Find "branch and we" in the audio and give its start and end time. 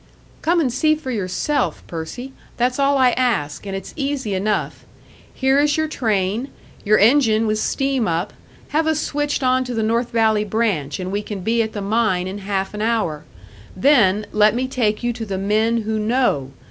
10.43-11.21